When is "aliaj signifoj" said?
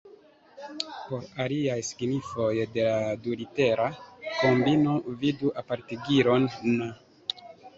1.43-2.47